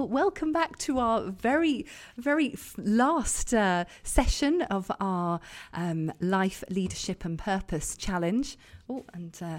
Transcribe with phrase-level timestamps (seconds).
[0.00, 1.84] Well, welcome back to our very,
[2.16, 5.40] very last uh, session of our
[5.74, 8.56] um, Life, Leadership and Purpose Challenge.
[8.88, 9.58] Oh, and uh,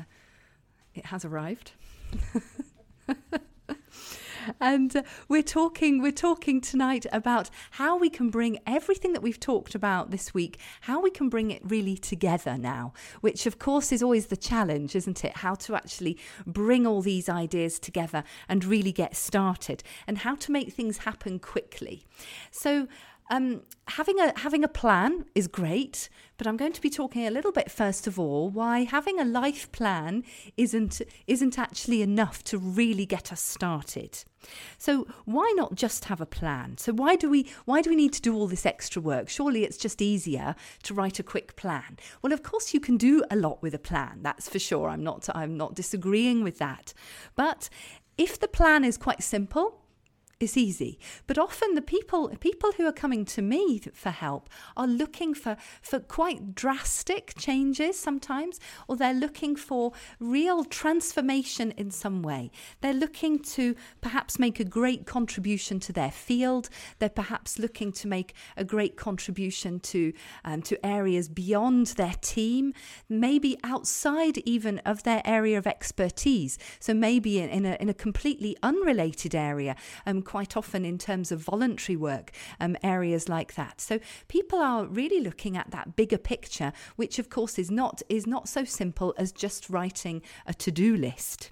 [0.96, 1.74] it has arrived.
[4.60, 9.40] and uh, we're talking we're talking tonight about how we can bring everything that we've
[9.40, 13.92] talked about this week how we can bring it really together now which of course
[13.92, 15.38] is always the challenge isn't it?
[15.38, 20.52] How to actually bring all these ideas together and really get started and how to
[20.52, 22.06] make things happen quickly.
[22.52, 22.88] So
[23.32, 27.32] um, having a having a plan is great, but I'm going to be talking a
[27.32, 30.24] little bit first of all why having a life plan
[30.58, 34.26] isn't isn't actually enough to really get us started.
[34.78, 36.78] So why not just have a plan?
[36.78, 39.30] So why do we why do we need to do all this extra work?
[39.30, 41.98] Surely it's just easier to write a quick plan.
[42.22, 44.20] Well, of course you can do a lot with a plan.
[44.24, 44.90] That's for sure.
[44.90, 46.94] I'm not I'm not disagreeing with that.
[47.36, 47.70] But
[48.18, 49.81] if the plan is quite simple,
[50.42, 51.00] is easy.
[51.28, 55.58] But often the people people who are coming to me for help are looking for
[55.82, 62.52] for quite drastic changes sometimes, or they're looking for real transformation in some way.
[62.82, 66.70] They're looking to perhaps make a great contribution to their field.
[67.00, 72.74] They're perhaps looking to make a great contribution to um, to areas beyond their team,
[73.10, 76.58] maybe outside even of their area of expertise.
[76.80, 79.76] So maybe in, in a in a completely unrelated area.
[80.06, 83.82] Um, quite often in terms of voluntary work, um, areas like that.
[83.82, 88.26] So people are really looking at that bigger picture, which of course is not is
[88.26, 91.52] not so simple as just writing a to-do list.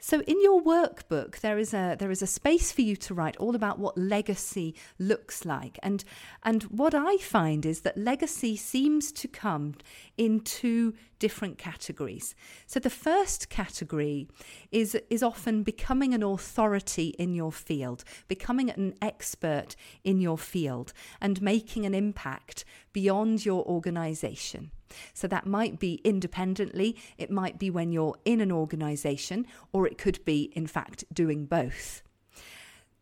[0.00, 3.36] So in your workbook there is a there is a space for you to write
[3.36, 6.02] all about what legacy looks like and
[6.42, 9.76] and what I find is that legacy seems to come
[10.18, 12.34] in two different categories.
[12.66, 14.28] So the first category
[14.70, 20.92] is is often becoming an authority in your field, becoming an expert in your field
[21.20, 24.70] and making an impact beyond your organization.
[25.12, 29.98] So that might be independently, it might be when you're in an organization, or it
[29.98, 32.03] could be, in fact, doing both.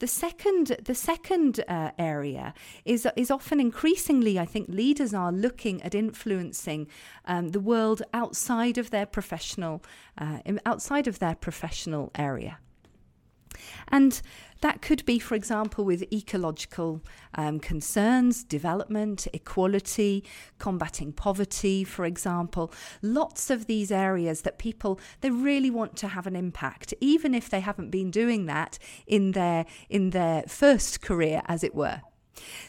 [0.02, 2.54] The second, the second uh, area
[2.84, 6.88] is is often increasingly, I think, leaders are looking at influencing
[7.24, 9.80] um, the world outside of their professional,
[10.18, 12.58] uh, outside of their professional area.
[13.88, 14.20] And
[14.62, 17.02] that could be, for example, with ecological
[17.34, 20.24] um, concerns, development, equality,
[20.58, 22.72] combating poverty, for example.
[23.02, 27.50] Lots of these areas that people they really want to have an impact, even if
[27.50, 32.02] they haven't been doing that in their in their first career, as it were.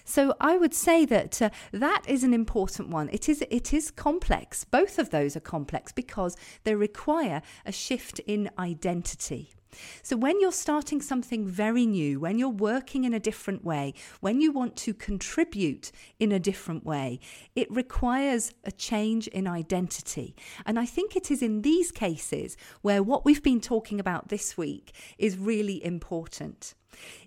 [0.04, 3.10] So I would say that uh, that is an important one.
[3.14, 4.64] It is it is complex.
[4.64, 9.54] Both of those are complex because they require a shift in identity.
[10.02, 14.42] So, when you're starting something very new, when you're working in a different way, when
[14.42, 17.20] you want to contribute in a different way,
[17.56, 20.36] it requires a change in identity.
[20.66, 24.58] And I think it is in these cases where what we've been talking about this
[24.58, 26.74] week is really important.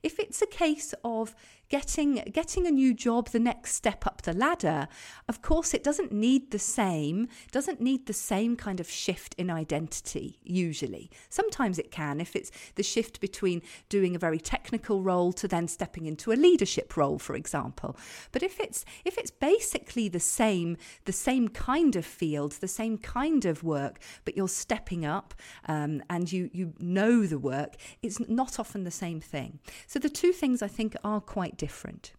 [0.03, 1.35] If it's a case of
[1.69, 4.89] getting getting a new job the next step up the ladder
[5.29, 9.51] of course it doesn't need the same doesn't need the same kind of shift in
[9.51, 11.11] identity usually.
[11.29, 15.69] Sometimes it can if it's the shift between doing a very technical role to then
[15.69, 17.97] stepping into a leadership role for example.
[18.33, 22.99] But if it's if it's basically the same the same kind of field the same
[22.99, 25.35] kind of work but you're stepping up
[25.67, 29.59] um, and you you know the work it's not often the same thing.
[29.87, 32.13] So the two things i think are quite different.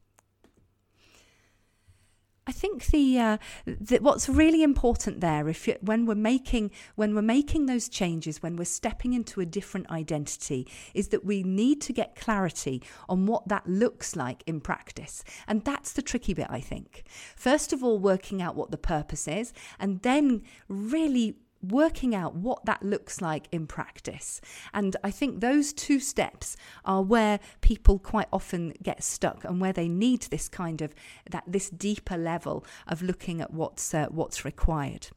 [2.47, 7.13] I think the, uh, the, what's really important there, if you, when we're making when
[7.13, 11.81] we're making those changes, when we're stepping into a different identity, is that we need
[11.81, 16.47] to get clarity on what that looks like in practice, and that's the tricky bit.
[16.49, 17.03] I think
[17.35, 22.65] first of all, working out what the purpose is, and then really working out what
[22.65, 24.41] that looks like in practice.
[24.73, 29.73] And I think those two steps are where people quite often get stuck and where
[29.73, 30.93] they need this kind of
[31.29, 35.09] that this deeper level of looking at what's uh, what's required.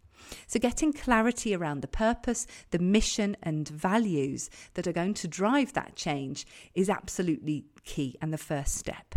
[0.47, 5.73] So, getting clarity around the purpose, the mission, and values that are going to drive
[5.73, 9.15] that change is absolutely key and the first step.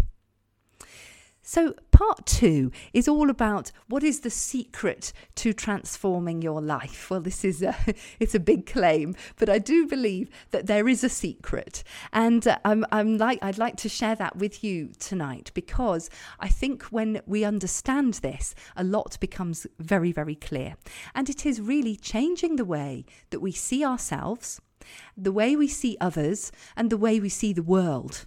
[1.46, 7.10] So, part two is all about what is the secret to transforming your life.
[7.10, 7.76] Well, this is a,
[8.20, 12.60] it's a big claim, but I do believe that there is a secret, and uh,
[12.64, 16.10] I'm, I'm like I'd like to share that with you tonight because
[16.40, 20.78] I think when we understand this, a lot becomes very very clear,
[21.14, 24.62] and it is really changing the way that we see ourselves,
[25.18, 28.26] the way we see others, and the way we see the world.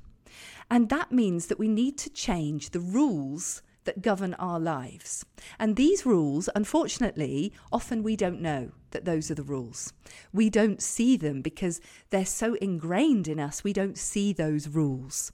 [0.71, 5.25] And that means that we need to change the rules that govern our lives.
[5.59, 9.93] And these rules, unfortunately, often we don't know that those are the rules.
[10.33, 11.81] We don't see them because
[12.11, 15.33] they're so ingrained in us, we don't see those rules.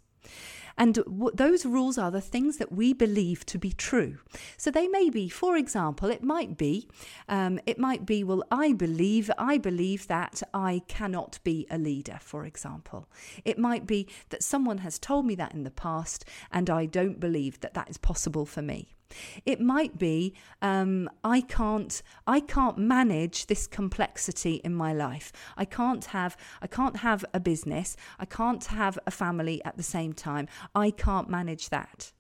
[0.77, 4.19] And w- those rules are the things that we believe to be true.
[4.57, 6.89] So they may be, for example, it might be,
[7.29, 12.19] um, it might be, well, I believe, I believe that I cannot be a leader,
[12.21, 13.09] for example.
[13.45, 17.21] It might be that someone has told me that in the past, and I don't
[17.21, 18.95] believe that that is possible for me.
[19.45, 25.33] It might be um, I can't I can't manage this complexity in my life.
[25.57, 27.97] I can't have I can't have a business.
[28.19, 30.49] I can't have a family at the same time.
[30.75, 32.13] I can't manage that.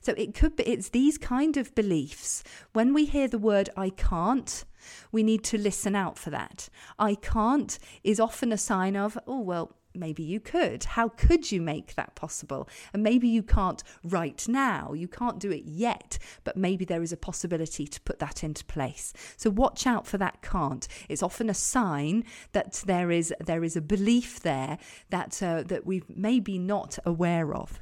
[0.00, 2.42] So it could be it's these kind of beliefs.
[2.72, 4.64] When we hear the word I can't,
[5.10, 6.68] we need to listen out for that.
[6.98, 10.84] I can't is often a sign of, oh well, maybe you could.
[10.84, 12.68] How could you make that possible?
[12.92, 17.12] And maybe you can't right now, you can't do it yet, but maybe there is
[17.12, 19.12] a possibility to put that into place.
[19.36, 20.86] So watch out for that can't.
[21.08, 24.78] It's often a sign that there is there is a belief there
[25.10, 27.81] that uh, that we maybe not aware of.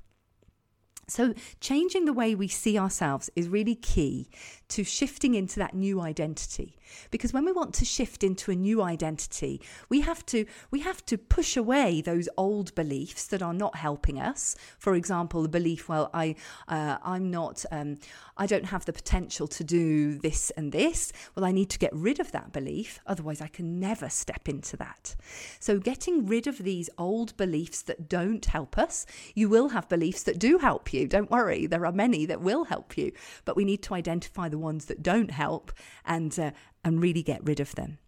[1.11, 4.29] So, changing the way we see ourselves is really key
[4.69, 6.77] to shifting into that new identity.
[7.11, 11.05] Because when we want to shift into a new identity, we have to we have
[11.07, 14.57] to push away those old beliefs that are not helping us.
[14.79, 16.37] For example, the belief, well, I
[16.69, 17.99] uh, I'm not um,
[18.37, 21.13] I don't have the potential to do this and this.
[21.35, 24.77] Well, I need to get rid of that belief, otherwise I can never step into
[24.79, 25.15] that.
[25.59, 30.23] So, getting rid of these old beliefs that don't help us, you will have beliefs
[30.25, 31.09] that do help you you.
[31.09, 33.13] Don't worry, there are many that will help you,
[33.45, 35.73] but we need to identify the ones that don't help
[36.05, 36.53] and uh,
[36.85, 37.99] and really get rid of them.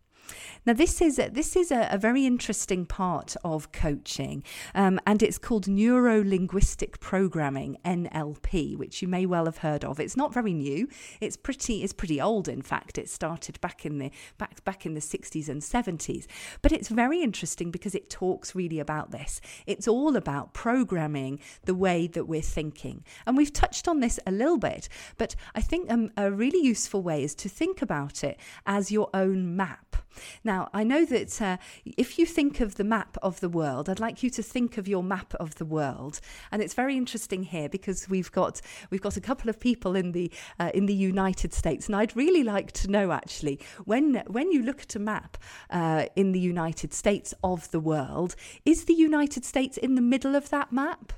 [0.64, 4.44] Now, this is this is a, a very interesting part of coaching,
[4.74, 9.98] um, and it's called neuro linguistic programming (NLP), which you may well have heard of.
[9.98, 10.88] It's not very new;
[11.20, 12.48] it's pretty it's pretty old.
[12.48, 16.26] In fact, it started back in the back back in the 60s and 70s.
[16.62, 19.40] But it's very interesting because it talks really about this.
[19.66, 24.32] It's all about programming the way that we're thinking, and we've touched on this a
[24.32, 24.88] little bit.
[25.18, 29.08] But I think um, a really useful way is to think about it as your
[29.14, 29.96] own map.
[30.44, 34.00] Now, I know that uh, if you think of the map of the world, I'd
[34.00, 36.20] like you to think of your map of the world,
[36.50, 38.60] and it's very interesting here because we've got
[38.90, 42.16] we've got a couple of people in the uh, in the United States, and I'd
[42.16, 45.36] really like to know actually when when you look at a map
[45.70, 48.34] uh, in the United States of the world,
[48.64, 51.12] is the United States in the middle of that map?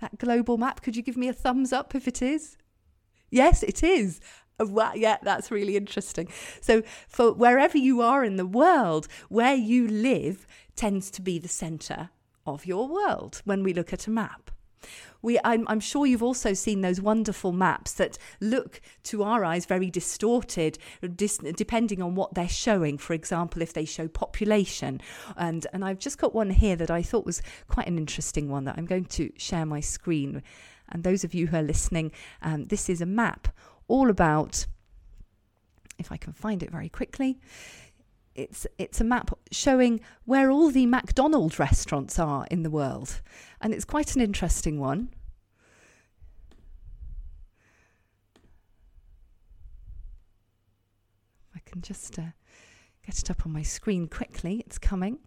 [0.00, 0.82] That global map?
[0.82, 2.56] Could you give me a thumbs up if it is?
[3.30, 4.20] Yes, it is.
[4.64, 6.28] Wow, yeah, that's really interesting.
[6.60, 11.48] So, for wherever you are in the world, where you live tends to be the
[11.48, 12.10] center
[12.46, 14.50] of your world when we look at a map.
[15.20, 19.66] We, I'm, I'm, sure you've also seen those wonderful maps that look to our eyes
[19.66, 20.78] very distorted,
[21.16, 22.98] dis, depending on what they're showing.
[22.98, 25.00] For example, if they show population,
[25.36, 28.64] and and I've just got one here that I thought was quite an interesting one
[28.64, 30.42] that I'm going to share my screen.
[30.88, 33.48] And those of you who are listening, um, this is a map
[33.88, 34.66] all about,
[35.98, 37.40] if I can find it very quickly,
[38.34, 43.20] it's it's a map showing where all the McDonald's restaurants are in the world,
[43.60, 45.08] and it's quite an interesting one.
[51.54, 52.30] I can just uh,
[53.04, 54.62] get it up on my screen quickly.
[54.64, 55.18] It's coming.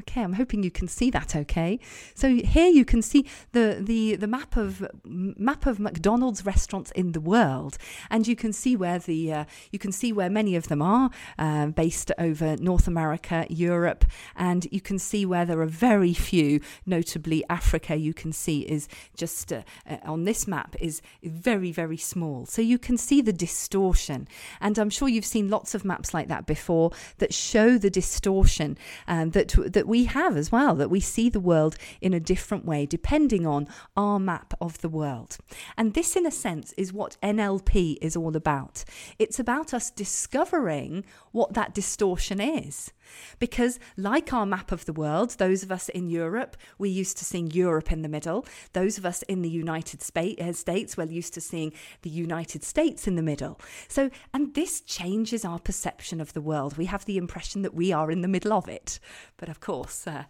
[0.00, 1.78] Okay, I'm hoping you can see that okay.
[2.14, 7.12] So here you can see the, the, the map of map of McDonald's restaurants in
[7.12, 7.76] the world,
[8.10, 11.10] and you can see where the uh, you can see where many of them are
[11.38, 16.60] uh, based over North America, Europe, and you can see where there are very few,
[16.86, 17.96] notably Africa.
[17.96, 22.62] You can see is just uh, uh on this map is very very small, so
[22.62, 24.26] you can see the distortion.
[24.62, 28.78] And I'm sure you've seen lots of maps like that before that show the distortion
[29.06, 32.64] um, that that we have as well, that we see the world in a different
[32.64, 33.66] way depending on
[33.96, 35.36] our map of the world.
[35.76, 38.84] And this, in a sense, is what NLP is all about.
[39.18, 42.92] It's about us discovering what that distortion is.
[43.38, 47.24] Because, like our map of the world, those of us in Europe, we're used to
[47.24, 48.46] seeing Europe in the middle.
[48.72, 53.06] Those of us in the United uh, States, we're used to seeing the United States
[53.06, 53.60] in the middle.
[53.88, 56.76] So, and this changes our perception of the world.
[56.76, 59.00] We have the impression that we are in the middle of it.
[59.36, 60.24] But of course, uh,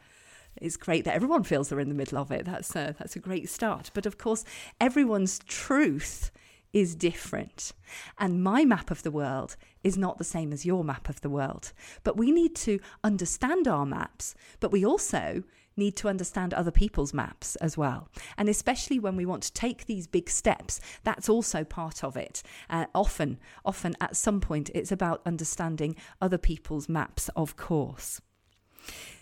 [0.56, 2.44] it's great that everyone feels they're in the middle of it.
[2.44, 3.90] That's a, that's a great start.
[3.94, 4.44] But of course,
[4.80, 6.30] everyone's truth
[6.72, 7.72] is different.
[8.18, 11.30] And my map of the world is not the same as your map of the
[11.30, 11.72] world.
[12.04, 15.42] But we need to understand our maps, but we also
[15.76, 18.08] need to understand other people's maps as well.
[18.36, 22.42] And especially when we want to take these big steps, that's also part of it.
[22.68, 28.20] Uh, often, often at some point, it's about understanding other people's maps, of course.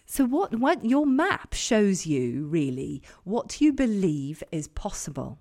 [0.04, 5.38] So, what, what your map shows you really what you believe is possible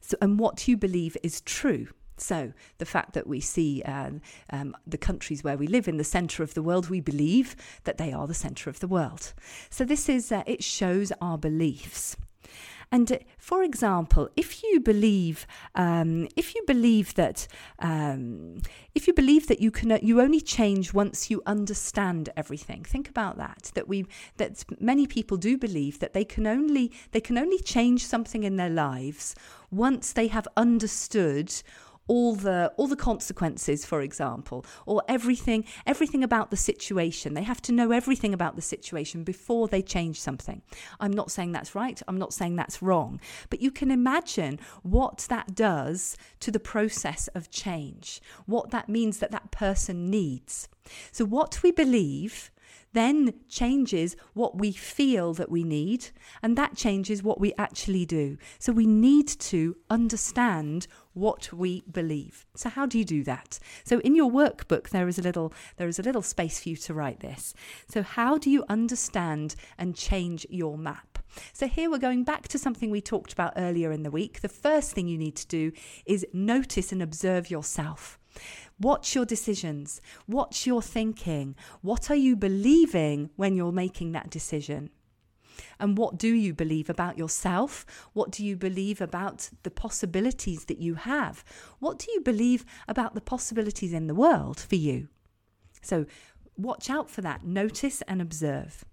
[0.00, 1.88] so, and what you believe is true.
[2.20, 4.20] So, the fact that we see um,
[4.50, 7.98] um, the countries where we live in the centre of the world, we believe that
[7.98, 9.32] they are the centre of the world.
[9.70, 12.16] So, this is, uh, it shows our beliefs.
[12.90, 17.46] And for example, if you believe, um, if you believe that,
[17.78, 18.60] um,
[18.94, 22.84] if you believe that you can, you only change once you understand everything.
[22.84, 23.70] Think about that.
[23.74, 24.06] That we,
[24.38, 28.56] that many people do believe that they can only, they can only change something in
[28.56, 29.34] their lives
[29.70, 31.52] once they have understood
[32.08, 37.34] all the all the consequences for example or everything everything about the situation.
[37.34, 40.62] They have to know everything about the situation before they change something.
[41.00, 42.00] I'm not saying that's right.
[42.08, 43.20] I'm not saying that's wrong.
[43.50, 49.18] But you can imagine what that does to the process of change what that means
[49.18, 50.68] that that person needs.
[51.12, 52.50] So what we believe
[52.92, 56.08] then changes what we feel that we need,
[56.42, 58.38] and that changes what we actually do.
[58.58, 62.46] So we need to understand what we believe.
[62.54, 63.58] So how do you do that?
[63.84, 66.76] So in your workbook there is a little there is a little space for you
[66.76, 67.54] to write this.
[67.88, 71.18] So how do you understand and change your map?
[71.52, 74.40] So here we're going back to something we talked about earlier in the week.
[74.40, 75.72] The first thing you need to do
[76.06, 78.18] is notice and observe yourself.
[78.80, 80.00] Watch your decisions.
[80.26, 81.56] Watch your thinking.
[81.82, 84.90] What are you believing when you're making that decision?
[85.80, 87.84] And what do you believe about yourself?
[88.12, 91.44] What do you believe about the possibilities that you have?
[91.78, 95.08] What do you believe about the possibilities in the world for you?
[95.82, 96.06] So
[96.56, 97.44] watch out for that.
[97.44, 98.84] Notice and observe.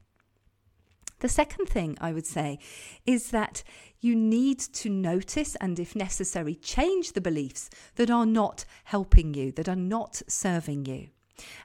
[1.19, 2.59] The second thing I would say
[3.05, 3.63] is that
[4.01, 9.51] you need to notice and, if necessary, change the beliefs that are not helping you,
[9.53, 11.09] that are not serving you.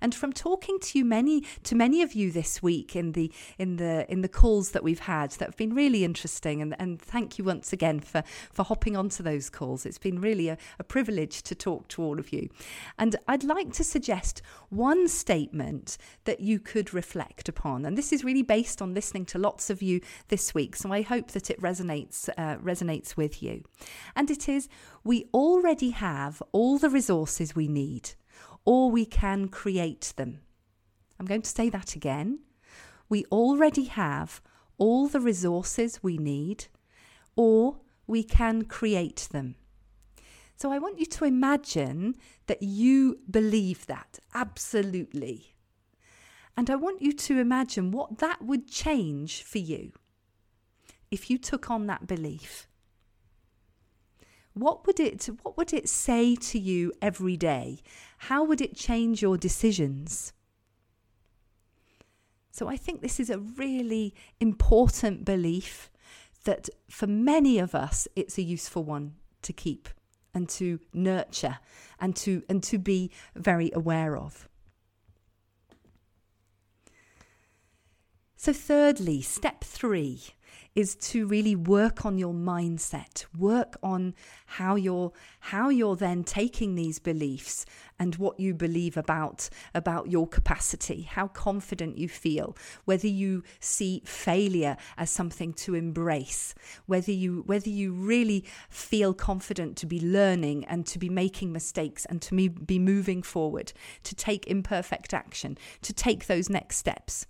[0.01, 3.77] And from talking to you many to many of you this week in the in
[3.77, 7.39] the in the calls that we've had that have been really interesting and, and thank
[7.39, 8.23] you once again for
[8.53, 9.87] for hopping onto those calls.
[9.87, 12.49] It's been really a, a privilege to talk to all of you.
[12.99, 17.85] And I'd like to suggest one statement that you could reflect upon.
[17.85, 20.77] And this is really based on listening to lots of you this week.
[20.77, 23.65] So I hope that it resonates uh, resonates with you.
[24.17, 24.69] And it is
[25.05, 28.11] we already have all the resources we need
[28.71, 30.39] or we can create them.
[31.19, 32.39] I'm going to say that again.
[33.09, 34.41] We already have
[34.79, 36.67] all the resources we need,
[37.35, 39.57] or we can create them.
[40.55, 42.15] So I want you to imagine
[42.47, 45.57] that you believe that absolutely.
[46.57, 49.91] And I want you to imagine what that would change for you
[51.11, 52.69] if you took on that belief
[54.55, 57.81] what would it what would it say to you every day?
[58.19, 60.33] How would it change your decisions?
[62.53, 65.91] So i think this is a really important belief
[66.45, 69.89] that for many of us it's a useful one to keep
[70.35, 71.59] and to nurture
[71.99, 74.49] and to and to be very aware of.
[78.37, 80.21] So thirdly step 3
[80.81, 84.15] is to really work on your mindset work on
[84.47, 87.67] how you're how you're then taking these beliefs
[87.99, 92.57] and what you believe about about your capacity how confident you feel
[92.87, 96.55] whether you see failure as something to embrace
[96.87, 102.07] whether you whether you really feel confident to be learning and to be making mistakes
[102.07, 103.71] and to be moving forward
[104.03, 107.27] to take imperfect action to take those next steps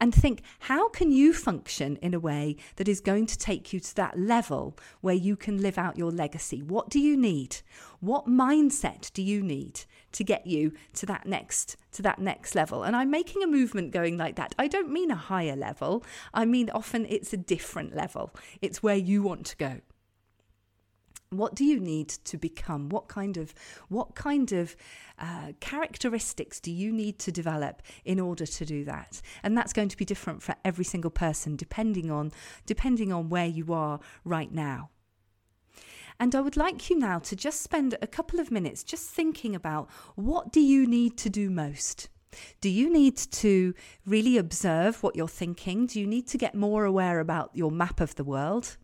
[0.00, 3.80] and think how can you function in a way that is going to take you
[3.80, 6.62] to that level where you can live out your legacy?
[6.62, 7.58] What do you need?
[8.00, 12.82] What mindset do you need to get you to that next to that next level?
[12.82, 14.54] And i'm making a movement going like that.
[14.58, 16.04] I don't mean a higher level.
[16.32, 18.34] I mean often it's a different level.
[18.62, 19.80] It's where you want to go
[21.30, 23.54] what do you need to become what kind of
[23.88, 24.76] what kind of
[25.18, 29.88] uh, characteristics do you need to develop in order to do that and that's going
[29.88, 32.32] to be different for every single person depending on
[32.66, 34.90] depending on where you are right now
[36.18, 39.54] and I would like you now to just spend a couple of minutes just thinking
[39.54, 42.10] about what do you need to do most?
[42.60, 45.86] Do you need to really observe what you're thinking?
[45.86, 48.76] Do you need to get more aware about your map of the world?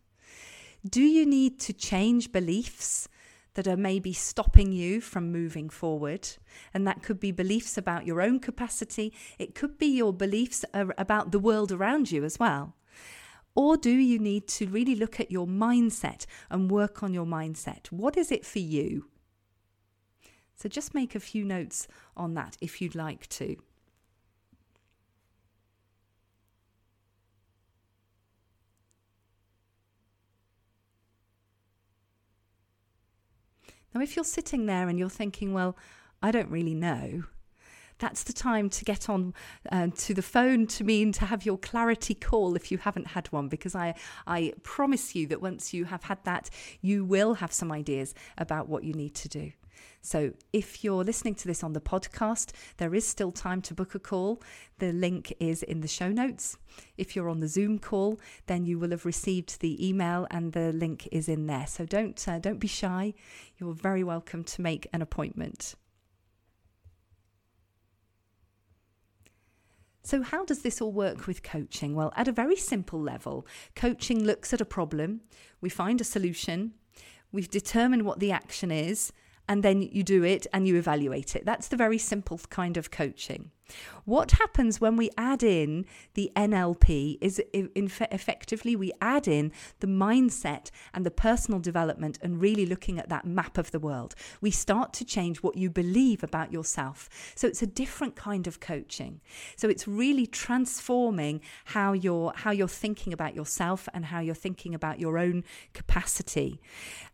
[0.88, 3.08] Do you need to change beliefs
[3.56, 6.28] that are maybe stopping you from moving forward.
[6.74, 11.32] And that could be beliefs about your own capacity, it could be your beliefs about
[11.32, 12.74] the world around you as well.
[13.54, 17.90] Or do you need to really look at your mindset and work on your mindset?
[17.90, 19.06] What is it for you?
[20.54, 23.56] So just make a few notes on that if you'd like to.
[33.96, 35.74] Now, if you're sitting there and you're thinking, well,
[36.22, 37.24] I don't really know,
[37.98, 39.32] that's the time to get on
[39.72, 43.06] uh, to the phone to me and to have your clarity call if you haven't
[43.06, 43.94] had one, because I,
[44.26, 46.50] I promise you that once you have had that,
[46.82, 49.52] you will have some ideas about what you need to do.
[50.00, 53.94] So, if you're listening to this on the podcast, there is still time to book
[53.94, 54.42] a call.
[54.78, 56.56] The link is in the show notes.
[56.96, 60.72] If you're on the Zoom call, then you will have received the email and the
[60.72, 61.66] link is in there.
[61.66, 63.14] So, don't, uh, don't be shy.
[63.58, 65.74] You're very welcome to make an appointment.
[70.06, 71.96] So, how does this all work with coaching?
[71.96, 75.22] Well, at a very simple level, coaching looks at a problem,
[75.60, 76.74] we find a solution,
[77.32, 79.12] we've determined what the action is,
[79.48, 81.44] and then you do it and you evaluate it.
[81.44, 83.50] That's the very simple kind of coaching.
[84.04, 90.70] What happens when we add in the NLP is effectively we add in the mindset
[90.94, 94.14] and the personal development and really looking at that map of the world.
[94.40, 97.08] We start to change what you believe about yourself.
[97.34, 99.20] So it's a different kind of coaching.
[99.56, 104.74] So it's really transforming how you're how you're thinking about yourself and how you're thinking
[104.74, 105.42] about your own
[105.72, 106.60] capacity.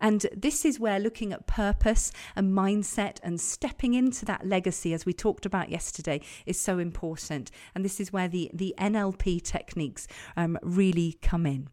[0.00, 5.06] And this is where looking at purpose and mindset and stepping into that legacy as
[5.06, 7.50] we talked about yesterday is so important.
[7.74, 10.06] And this is where the, the NLP techniques
[10.36, 11.68] um, really come in.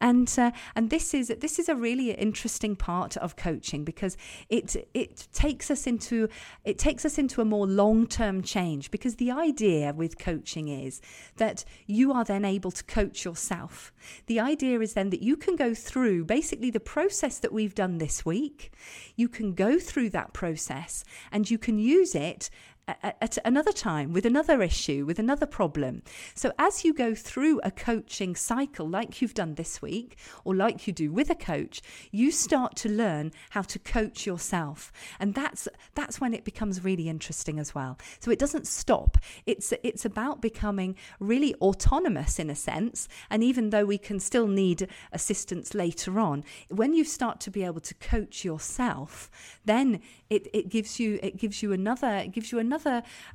[0.00, 4.16] And uh, and this is this is a really interesting part of coaching because
[4.48, 6.28] it it takes us into
[6.64, 11.00] it takes us into a more long-term change because the idea with coaching is
[11.36, 13.92] that you are then able to coach yourself.
[14.26, 17.98] The idea is then that you can go through basically the process that we've done
[17.98, 18.72] this week.
[19.16, 22.50] You can go through that process and you can use it
[22.88, 26.02] at another time with another issue, with another problem.
[26.34, 30.86] So, as you go through a coaching cycle, like you've done this week, or like
[30.86, 35.68] you do with a coach, you start to learn how to coach yourself, and that's
[35.94, 37.98] that's when it becomes really interesting as well.
[38.20, 39.16] So, it doesn't stop.
[39.46, 44.48] It's it's about becoming really autonomous in a sense, and even though we can still
[44.48, 49.30] need assistance later on, when you start to be able to coach yourself,
[49.64, 52.71] then it, it gives you it gives you another it gives you another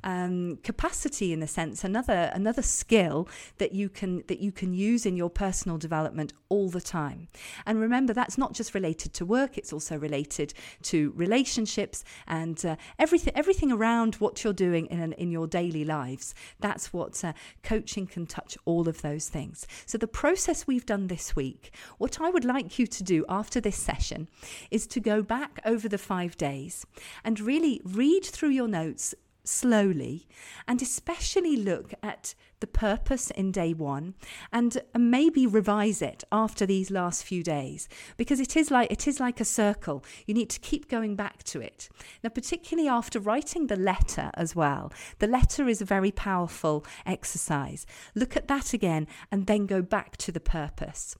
[0.04, 5.06] um, capacity in a sense another another skill that you can that you can use
[5.06, 7.28] in your personal development all the time.
[7.66, 12.76] And remember that's not just related to work it's also related to relationships and uh,
[12.98, 16.34] everything everything around what you're doing in an, in your daily lives.
[16.60, 19.66] That's what uh, coaching can touch all of those things.
[19.86, 23.60] So the process we've done this week what I would like you to do after
[23.60, 24.28] this session
[24.70, 26.86] is to go back over the 5 days
[27.24, 29.14] and really read through your notes
[29.48, 30.26] slowly
[30.66, 34.14] and especially look at the purpose in day one
[34.52, 39.06] and uh, maybe revise it after these last few days because it is like it
[39.06, 40.04] is like a circle.
[40.26, 41.88] You need to keep going back to it.
[42.22, 47.86] Now particularly after writing the letter as well the letter is a very powerful exercise.
[48.14, 51.16] Look at that again and then go back to the purpose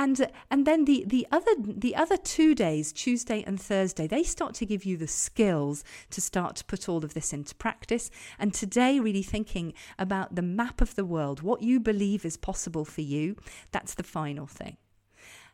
[0.00, 4.54] and and then the the other the other two days tuesday and thursday they start
[4.54, 8.54] to give you the skills to start to put all of this into practice and
[8.54, 13.02] today really thinking about the map of the world what you believe is possible for
[13.02, 13.36] you
[13.72, 14.78] that's the final thing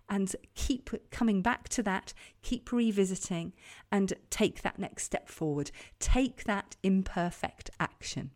[0.08, 3.52] and keep coming back to that, keep revisiting,
[3.90, 5.72] and take that next step forward.
[5.98, 8.30] Take that imperfect action.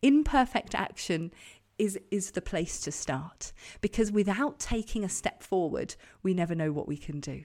[0.00, 1.30] Imperfect action
[1.78, 3.52] is is the place to start.
[3.80, 7.44] Because without taking a step forward we never know what we can do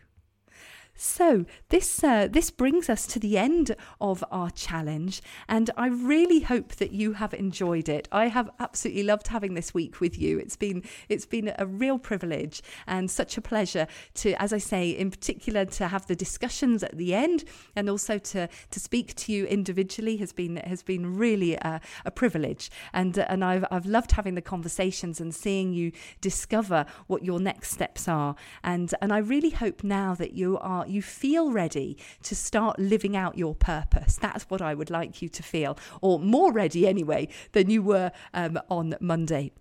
[0.95, 6.41] so this uh, this brings us to the end of our challenge, and I really
[6.41, 8.09] hope that you have enjoyed it.
[8.11, 10.39] I have absolutely loved having this week with you.
[10.39, 14.89] It's been it's been a real privilege and such a pleasure to, as I say,
[14.89, 17.45] in particular to have the discussions at the end,
[17.77, 22.11] and also to to speak to you individually has been has been really a, a
[22.11, 22.69] privilege.
[22.91, 27.71] And and I've I've loved having the conversations and seeing you discover what your next
[27.71, 28.35] steps are.
[28.65, 33.17] And and I really hope now that you are you feel ready to start living
[33.17, 34.15] out your purpose.
[34.15, 38.11] That's what I would like you to feel, or more ready anyway than you were
[38.33, 39.51] um, on Monday.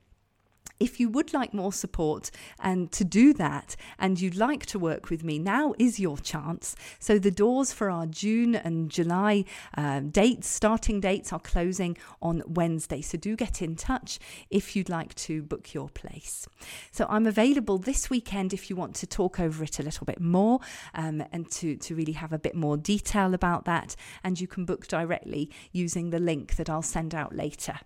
[0.80, 5.10] If you would like more support and to do that, and you'd like to work
[5.10, 6.76] with me, now is your chance.
[6.98, 9.44] So the doors for our June and July
[9.76, 13.00] uh, dates, starting dates, are closing on Wednesday.
[13.00, 14.18] So do get in touch
[14.50, 16.46] if you'd like to book your place.
[16.90, 20.20] So I'm available this weekend if you want to talk over it a little bit
[20.20, 20.60] more
[20.94, 23.96] um, and to, to really have a bit more detail about that.
[24.22, 27.78] And you can book directly using the link that I'll send out later.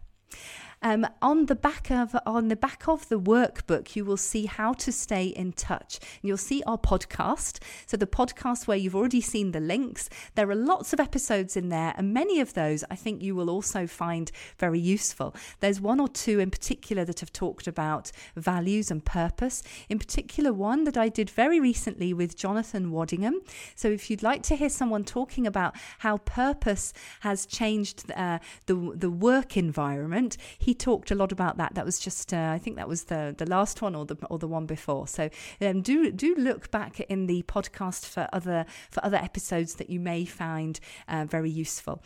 [0.82, 4.72] Um, on the back of on the back of the workbook, you will see how
[4.74, 5.98] to stay in touch.
[6.00, 7.62] And you'll see our podcast.
[7.86, 10.10] So the podcast where you've already seen the links.
[10.34, 13.48] There are lots of episodes in there, and many of those I think you will
[13.48, 15.34] also find very useful.
[15.60, 19.62] There's one or two in particular that have talked about values and purpose.
[19.88, 23.36] In particular, one that I did very recently with Jonathan Waddingham.
[23.76, 28.92] So if you'd like to hear someone talking about how purpose has changed uh, the
[28.96, 31.74] the work environment, he he talked a lot about that.
[31.74, 34.38] That was just, uh, I think that was the the last one or the or
[34.38, 35.06] the one before.
[35.06, 35.28] So
[35.60, 40.00] um, do do look back in the podcast for other for other episodes that you
[40.00, 42.02] may find uh, very useful.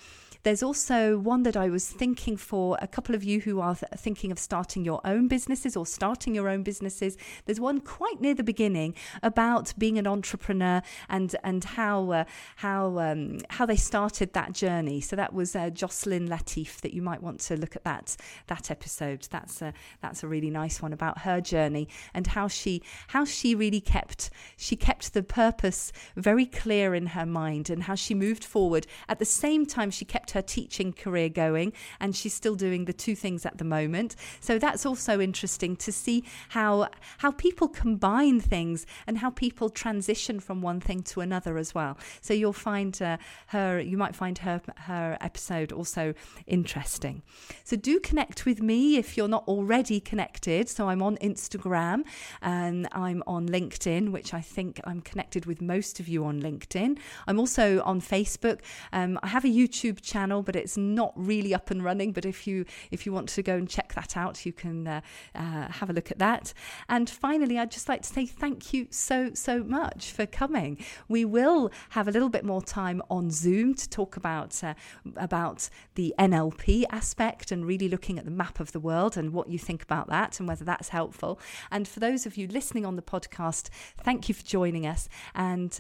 [0.47, 3.91] There's also one that I was thinking for a couple of you who are th-
[3.97, 7.17] thinking of starting your own businesses or starting your own businesses.
[7.47, 12.97] There's one quite near the beginning about being an entrepreneur and and how uh, how
[13.01, 15.01] um, how they started that journey.
[15.01, 16.81] So that was uh, Jocelyn Latif.
[16.81, 19.27] That you might want to look at that that episode.
[19.29, 23.57] That's a that's a really nice one about her journey and how she how she
[23.57, 28.45] really kept she kept the purpose very clear in her mind and how she moved
[28.45, 28.87] forward.
[29.09, 32.93] At the same time, she kept her teaching career going, and she's still doing the
[33.05, 34.11] two things at the moment.
[34.41, 36.19] So that's also interesting to see
[36.57, 36.89] how
[37.23, 41.95] how people combine things and how people transition from one thing to another as well.
[42.21, 43.17] So you'll find uh,
[43.55, 46.05] her, you might find her her episode also
[46.47, 47.23] interesting.
[47.65, 50.69] So do connect with me if you're not already connected.
[50.69, 51.99] So I'm on Instagram
[52.43, 56.91] and I'm on LinkedIn, which I think I'm connected with most of you on LinkedIn.
[57.27, 58.59] I'm also on Facebook.
[58.93, 62.13] Um, I have a YouTube channel channel, but it's not really up and running.
[62.13, 65.01] But if you if you want to go and check that out, you can uh,
[65.35, 66.53] uh, have a look at that.
[66.89, 70.79] And finally, I'd just like to say thank you so so much for coming.
[71.09, 74.75] We will have a little bit more time on Zoom to talk about uh,
[75.17, 79.49] about the NLP aspect and really looking at the map of the world and what
[79.49, 81.39] you think about that and whether that's helpful.
[81.71, 85.79] And for those of you listening on the podcast, thank you for joining us and.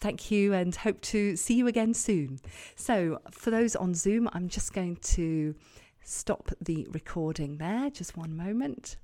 [0.00, 2.40] Thank you and hope to see you again soon.
[2.74, 5.54] So, for those on Zoom, I'm just going to
[6.02, 7.90] stop the recording there.
[7.90, 8.96] Just one moment.